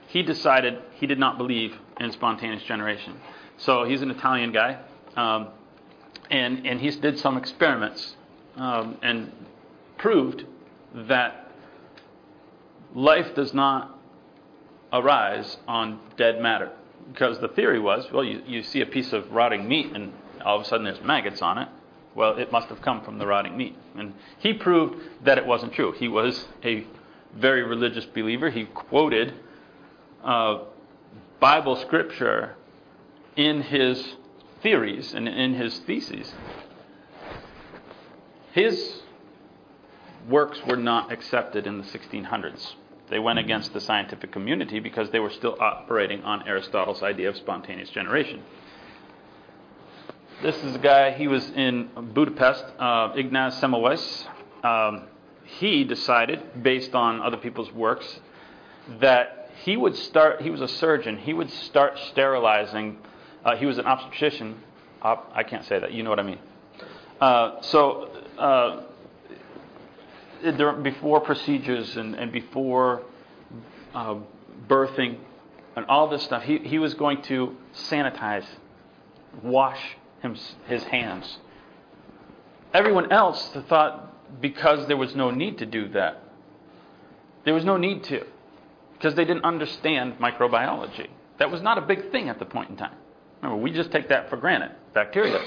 [0.08, 3.20] he decided he did not believe in spontaneous generation.
[3.58, 4.80] So he's an Italian guy,
[5.16, 5.48] um,
[6.30, 8.16] and and he did some experiments
[8.56, 9.32] um, and
[9.98, 10.46] proved
[10.94, 11.52] that
[12.94, 13.98] life does not
[14.92, 16.72] arise on dead matter.
[17.12, 20.12] Because the theory was, well, you, you see a piece of rotting meat and
[20.44, 21.68] all of a sudden there's maggots on it.
[22.16, 23.76] Well, it must have come from the rotting meat.
[23.96, 25.92] And he proved that it wasn't true.
[25.92, 26.88] He was a
[27.36, 28.50] very religious believer.
[28.50, 29.34] He quoted
[30.26, 30.64] uh,
[31.40, 32.56] Bible scripture
[33.36, 34.16] in his
[34.62, 36.34] theories and in his theses.
[38.54, 39.02] His
[40.30, 42.74] works were not accepted in the 1600s.
[43.10, 47.38] They went against the scientific community because they were still operating on Aristotle's idea of
[47.38, 48.42] spontaneous generation.
[50.42, 54.28] This is a guy, he was in Budapest, uh, Ignaz Semmelweis.
[54.64, 55.04] Um,
[55.44, 58.20] he decided, based on other people's works,
[59.00, 62.98] that he would start, he was a surgeon, he would start sterilizing,
[63.44, 64.62] uh, he was an obstetrician.
[65.02, 66.40] Op, I can't say that, you know what I mean.
[67.22, 68.84] Uh, so, uh,
[70.82, 73.04] before procedures and, and before
[73.94, 74.16] uh,
[74.68, 75.18] birthing
[75.76, 78.46] and all this stuff, he, he was going to sanitize,
[79.44, 79.80] wash
[80.22, 80.36] him,
[80.68, 81.38] his hands.
[82.74, 86.22] Everyone else thought because there was no need to do that.
[87.46, 88.26] There was no need to,
[88.98, 91.08] because they didn't understand microbiology.
[91.38, 92.96] That was not a big thing at the point in time.
[93.42, 94.72] Remember, we just take that for granted.
[94.94, 95.44] Bacteria.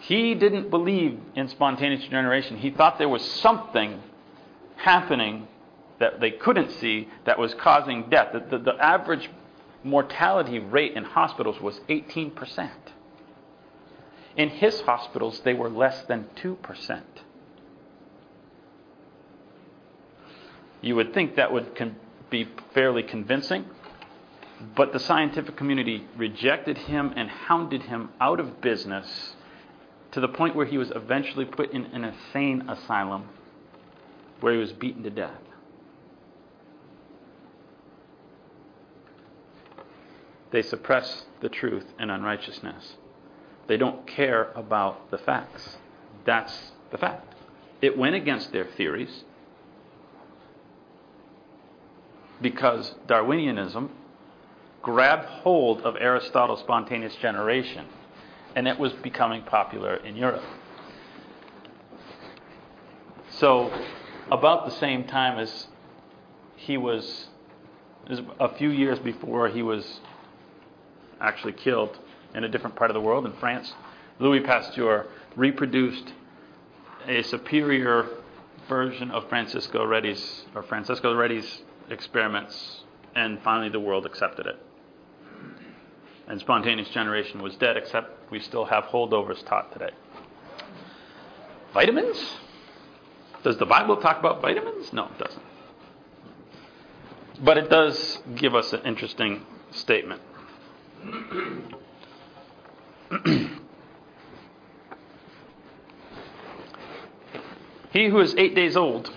[0.00, 2.58] He didn't believe in spontaneous generation.
[2.58, 4.02] He thought there was something
[4.76, 5.46] happening
[6.00, 8.32] that they couldn't see that was causing death.
[8.32, 9.30] The, the, the average
[9.84, 12.70] mortality rate in hospitals was 18%.
[14.36, 17.02] In his hospitals, they were less than 2%.
[20.82, 21.96] You would think that would con-
[22.28, 23.64] be fairly convincing,
[24.76, 29.34] but the scientific community rejected him and hounded him out of business
[30.10, 33.28] to the point where he was eventually put in an insane asylum
[34.40, 35.40] where he was beaten to death.
[40.50, 42.96] They suppress the truth and unrighteousness.
[43.68, 45.76] They don't care about the facts.
[46.26, 47.34] That's the fact.
[47.80, 49.24] It went against their theories
[52.42, 53.90] because Darwinianism
[54.82, 57.86] grabbed hold of Aristotle's spontaneous generation
[58.54, 60.42] and it was becoming popular in Europe.
[63.30, 63.72] So,
[64.30, 65.68] about the same time as
[66.56, 67.28] he was,
[68.38, 70.00] a few years before he was
[71.20, 71.98] actually killed
[72.34, 73.72] in a different part of the world, in France,
[74.18, 76.12] Louis Pasteur reproduced
[77.06, 78.06] a superior
[78.68, 84.58] version of Francisco Redi's or Francisco Redi's experiments, and finally the world accepted it.
[86.28, 89.90] And spontaneous generation was dead, except we still have holdovers taught today.
[91.74, 92.36] Vitamins?
[93.42, 94.92] Does the Bible talk about vitamins?
[94.92, 95.42] No, it doesn't.
[97.42, 100.22] But it does give us an interesting statement.
[107.92, 109.12] he who is eight days old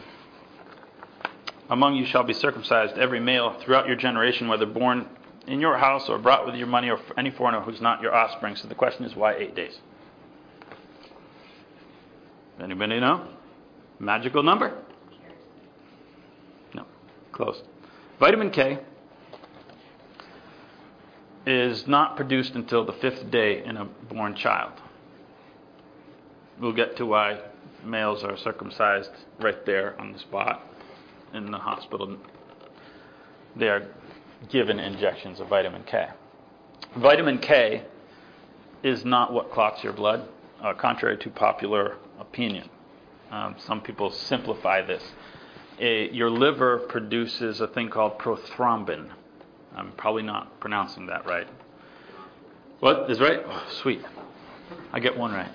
[1.70, 5.08] among you shall be circumcised, every male throughout your generation, whether born
[5.48, 8.56] in your house or brought with your money or any foreigner who's not your offspring.
[8.56, 9.78] So the question is, why eight days?
[12.62, 13.28] Anybody know?
[14.00, 14.78] Magical number?
[16.74, 16.86] No.
[17.32, 17.62] Close.
[18.20, 18.80] Vitamin K
[21.46, 24.72] is not produced until the fifth day in a born child.
[26.60, 27.40] We'll get to why
[27.84, 30.64] males are circumcised right there on the spot
[31.36, 32.18] in the hospital.
[33.56, 33.88] They are
[34.50, 36.08] given injections of vitamin K.
[36.98, 37.84] Vitamin K
[38.84, 40.28] is not what clots your blood,
[40.62, 42.70] uh, contrary to popular opinion.
[43.32, 45.04] Um, some people simplify this.
[45.80, 49.10] A, your liver produces a thing called prothrombin.
[49.76, 51.48] I'm probably not pronouncing that right.
[52.80, 53.42] What is right?
[53.46, 54.02] Oh, sweet.
[54.94, 55.52] I get one right.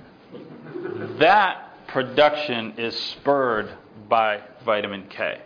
[1.19, 3.73] That production is spurred
[4.09, 5.41] by vitamin K.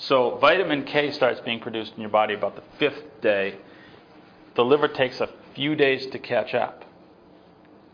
[0.00, 3.58] So vitamin K starts being produced in your body about the fifth day.
[4.54, 6.84] The liver takes a few days to catch up.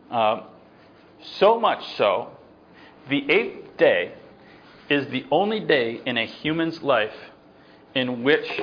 [0.08, 0.42] Uh,
[1.38, 2.30] so much so,
[3.08, 4.12] the eighth day
[4.88, 7.14] is the only day in a human's life
[7.96, 8.60] in which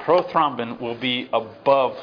[0.00, 1.96] prothrombin will be above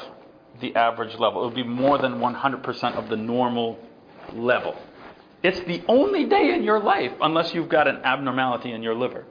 [0.60, 1.42] the average level.
[1.42, 3.78] It will be more than 100% of the normal
[4.32, 4.74] level.
[5.42, 9.26] It's the only day in your life unless you've got an abnormality in your liver.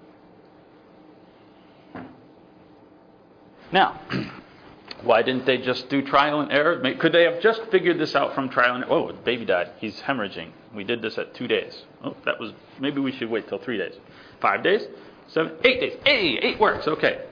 [3.71, 3.99] Now,
[5.03, 6.81] why didn't they just do trial and error?
[6.95, 8.93] Could they have just figured this out from trial and error?
[8.93, 9.71] Oh, baby died.
[9.79, 10.51] He's hemorrhaging.
[10.73, 11.83] We did this at two days.
[12.03, 13.95] Oh, that was maybe we should wait till three days.
[14.41, 14.81] Five days?
[15.29, 15.53] Seven?
[15.63, 15.97] Eight days.
[16.05, 16.87] Hey, eight works.
[16.87, 17.25] Okay.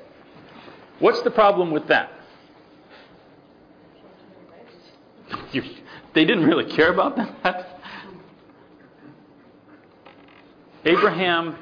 [0.99, 2.12] What's the problem with that?
[5.51, 5.64] You,
[6.14, 7.80] they didn't really care about that.
[10.86, 11.55] Abraham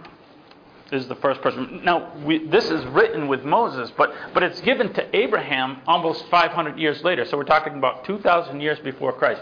[0.94, 1.82] is the first person.
[1.84, 6.78] Now, we, this is written with Moses, but, but it's given to Abraham almost 500
[6.78, 7.26] years later.
[7.26, 9.42] So we're talking about 2,000 years before Christ.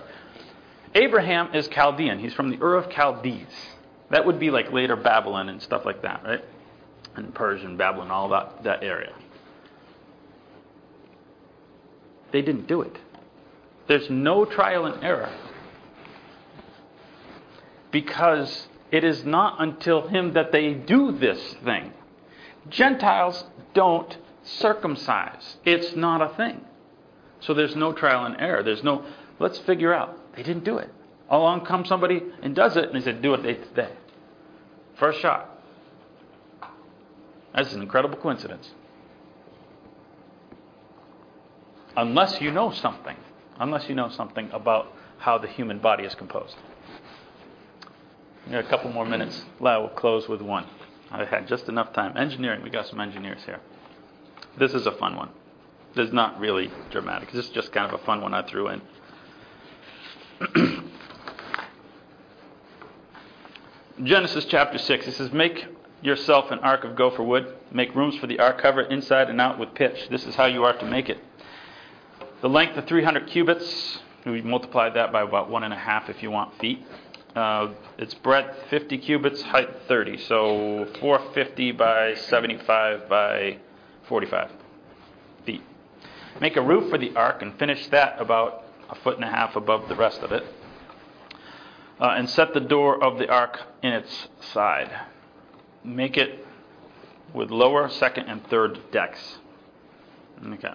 [0.96, 2.20] Abraham is Chaldean.
[2.20, 3.48] He's from the Ur of Chaldees.
[4.10, 6.44] That would be like later Babylon and stuff like that, right?
[7.16, 9.14] And Persian, Babylon, all that, that area.
[12.32, 12.98] They didn't do it.
[13.88, 15.34] There's no trial and error.
[17.92, 21.94] Because It is not until him that they do this thing.
[22.70, 25.58] Gentiles don't circumcise.
[25.66, 26.62] It's not a thing.
[27.40, 28.64] So there's no trial and error.
[28.64, 29.06] There's no,
[29.40, 30.18] let's figure out.
[30.36, 30.90] They didn't do it.
[31.30, 33.94] Along comes somebody and does it, and they said, do it today.
[34.96, 35.50] First shot.
[37.56, 38.70] That's an incredible coincidence.
[41.96, 43.16] Unless you know something.
[43.60, 46.56] Unless you know something about how the human body is composed.
[48.50, 49.46] A couple more minutes.
[49.60, 50.66] We'll close with one.
[51.12, 52.18] I had just enough time.
[52.18, 53.60] Engineering, we got some engineers here.
[54.58, 55.30] This is a fun one.
[55.96, 57.32] This is not really dramatic.
[57.32, 58.82] This is just kind of a fun one I threw in.
[64.04, 65.66] Genesis chapter 6, it says, Make
[66.02, 67.54] yourself an ark of gopher wood.
[67.72, 68.60] Make rooms for the ark.
[68.62, 70.08] Cover it inside and out with pitch.
[70.10, 71.20] This is how you are to make it.
[72.42, 74.00] The length of 300 cubits.
[74.26, 76.86] We multiply that by about one and a half if you want feet.
[77.36, 80.18] Uh, its breadth 50 cubits, height 30.
[80.18, 83.58] So 450 by 75 by
[84.10, 84.52] 45
[85.46, 85.62] feet.
[86.42, 89.56] Make a roof for the ark and finish that about a foot and a half
[89.56, 90.44] above the rest of it.
[92.02, 94.92] Uh, and set the door of the ark in its side.
[95.84, 96.46] Make it
[97.34, 99.38] with lower, second, and third decks.
[100.46, 100.74] Okay.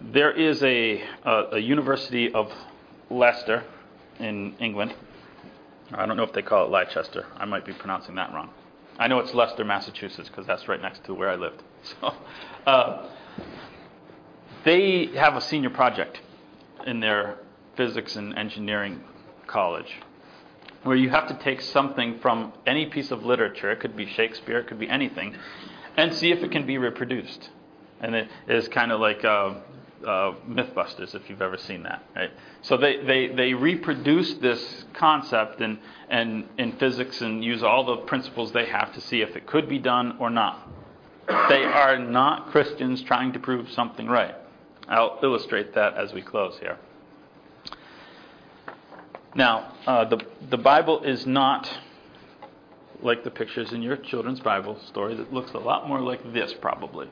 [0.00, 2.52] There is a, a, a University of
[3.10, 3.64] Leicester
[4.18, 4.94] in England.
[5.92, 7.26] I don't know if they call it Leicester.
[7.36, 8.50] I might be pronouncing that wrong.
[8.98, 11.62] I know it's Leicester, Massachusetts, because that's right next to where I lived.
[12.00, 12.14] So,
[12.66, 13.10] uh,
[14.64, 16.22] they have a senior project
[16.86, 17.36] in their
[17.76, 19.04] physics and engineering
[19.46, 20.00] college
[20.84, 24.58] where you have to take something from any piece of literature, it could be Shakespeare,
[24.58, 25.34] it could be anything,
[25.96, 27.50] and see if it can be reproduced.
[28.00, 29.54] And it is kind of like uh,
[30.04, 32.02] uh, Mythbusters, if you've ever seen that.
[32.14, 32.30] Right?
[32.62, 35.78] So they, they, they reproduce this concept in,
[36.08, 39.68] and, in physics and use all the principles they have to see if it could
[39.68, 40.68] be done or not.
[41.26, 44.34] They are not Christians trying to prove something right.
[44.88, 46.78] I'll illustrate that as we close here.
[49.34, 51.68] Now, uh, the, the Bible is not
[53.02, 56.54] like the pictures in your children's Bible story that looks a lot more like this,
[56.60, 57.08] probably.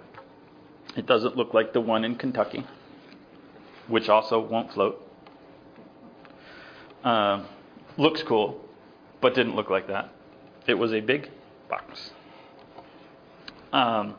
[0.96, 2.64] It doesn't look like the one in Kentucky,
[3.88, 5.08] which also won't float.
[7.04, 7.44] Uh,
[7.96, 8.60] looks cool,
[9.20, 10.12] but didn't look like that.
[10.66, 11.30] It was a big
[11.68, 12.12] box.
[13.72, 14.14] Um,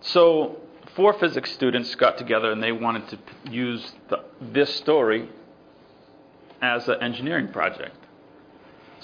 [0.00, 0.60] so,
[0.94, 3.18] four physics students got together and they wanted to
[3.50, 5.28] use the, this story
[6.60, 8.05] as an engineering project.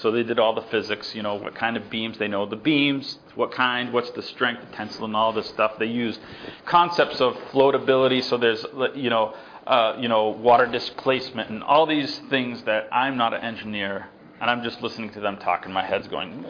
[0.02, 2.56] So they did all the physics, you know, what kind of beams, they know the
[2.56, 5.78] beams, what kind, what's the strength, the tensile, and all this stuff.
[5.78, 6.18] They used
[6.66, 9.32] concepts of floatability, so there's, you know,
[9.64, 14.08] uh, you know, water displacement, and all these things that I'm not an engineer,
[14.40, 16.44] and I'm just listening to them talk, and my head's going,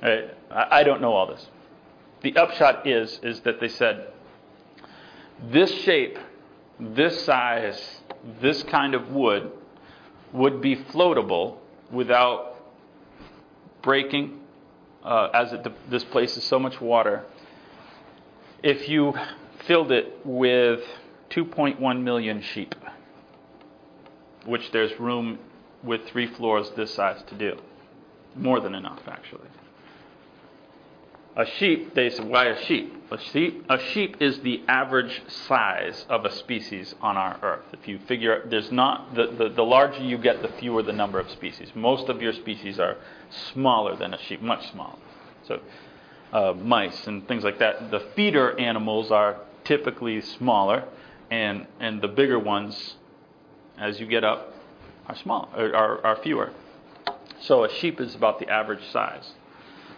[0.00, 0.30] right?
[0.52, 1.44] I don't know all this.
[2.20, 4.06] The upshot is, is that they said,
[5.50, 6.16] this shape,
[6.78, 8.00] this size,
[8.40, 9.50] this kind of wood
[10.32, 11.58] would be floatable
[11.94, 12.56] without
[13.82, 14.40] breaking,
[15.04, 17.24] uh, as it displaces so much water,
[18.62, 19.14] if you
[19.66, 20.80] filled it with
[21.30, 22.74] 2.1 million sheep,
[24.46, 25.38] which there's room
[25.82, 27.58] with three floors this size to do.
[28.36, 29.48] More than enough, actually.
[31.36, 32.94] A sheep, they said, why a sheep?
[33.10, 37.64] A sheep, a sheep is the average size of a species on our earth.
[37.72, 41.18] If you figure, there's not, the, the, the larger you get, the fewer the number
[41.18, 41.72] of species.
[41.74, 42.96] Most of your species are
[43.52, 44.98] smaller than a sheep, much smaller.
[45.48, 45.60] So,
[46.32, 47.90] uh, mice and things like that.
[47.90, 50.84] The feeder animals are typically smaller,
[51.32, 52.94] and, and the bigger ones,
[53.76, 54.52] as you get up,
[55.06, 56.52] are small, are, are fewer.
[57.40, 59.32] So a sheep is about the average size.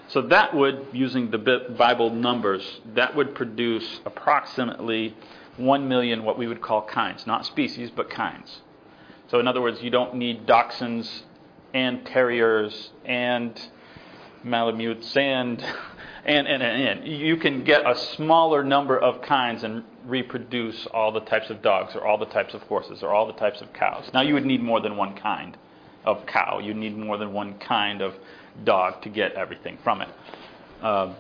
[0.09, 1.39] So that would, using the
[1.77, 5.17] Bible numbers, that would produce approximately
[5.57, 7.27] 1 million what we would call kinds.
[7.27, 8.61] Not species, but kinds.
[9.29, 11.23] So, in other words, you don't need dachshunds
[11.75, 13.61] and terriers and
[14.45, 15.61] malamutes and,
[16.25, 17.09] and, and, and.
[17.09, 21.97] You can get a smaller number of kinds and reproduce all the types of dogs
[21.97, 24.09] or all the types of horses or all the types of cows.
[24.15, 25.57] Now, you would need more than one kind
[26.05, 26.61] of cow.
[26.61, 28.15] You need more than one kind of
[28.65, 30.09] dog to get everything from it.
[30.83, 31.17] Um,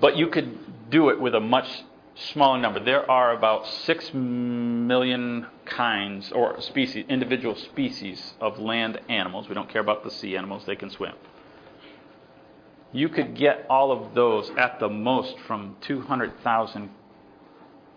[0.00, 1.68] but you could do it with a much
[2.14, 2.80] smaller number.
[2.80, 9.48] There are about six million kinds or species, individual species of land animals.
[9.48, 11.14] We don't care about the sea animals, they can swim.
[12.92, 16.90] You could get all of those at the most from 200,000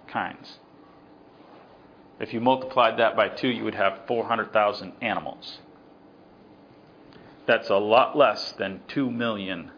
[0.07, 0.59] kinds.
[2.19, 5.59] If you multiplied that by two, you would have 400,000 animals.
[7.49, 9.71] That's a lot less than 2 million.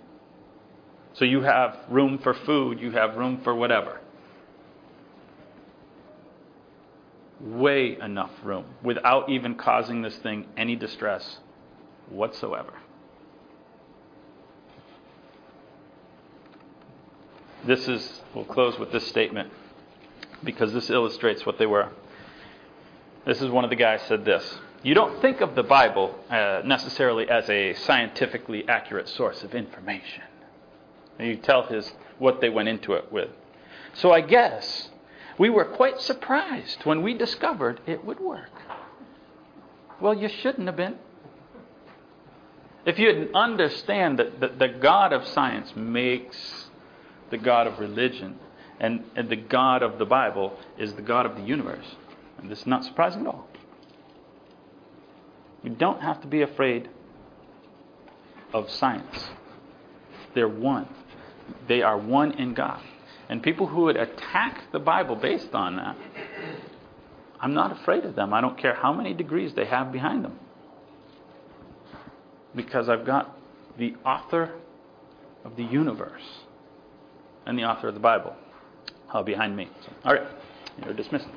[1.13, 4.01] So you have room for food, you have room for whatever.
[7.39, 11.39] Way enough room without even causing this thing any distress
[12.09, 12.73] whatsoever.
[17.65, 19.49] This is, we'll close with this statement
[20.43, 21.87] because this illustrates what they were.
[23.25, 24.57] This is one of the guys said this.
[24.83, 30.23] You don't think of the Bible uh, necessarily as a scientifically accurate source of information.
[31.19, 33.29] You tell his what they went into it with.
[33.93, 34.89] So I guess
[35.37, 38.49] we were quite surprised when we discovered it would work.
[39.99, 40.95] Well, you shouldn't have been.
[42.83, 46.69] If you understand that the, the God of science makes
[47.29, 48.39] the God of religion,
[48.79, 51.85] and, and the God of the Bible is the God of the universe,
[52.39, 53.47] and this is not surprising at all.
[55.63, 56.89] You don't have to be afraid
[58.53, 59.29] of science.
[60.33, 60.87] They're one.
[61.67, 62.81] They are one in God.
[63.29, 65.95] And people who would attack the Bible based on that,
[67.39, 68.33] I'm not afraid of them.
[68.33, 70.37] I don't care how many degrees they have behind them.
[72.55, 73.37] Because I've got
[73.77, 74.53] the author
[75.45, 76.21] of the universe
[77.45, 78.35] and the author of the Bible
[79.13, 79.69] uh, behind me.
[79.85, 80.27] So, all right,
[80.83, 81.27] you're dismissed.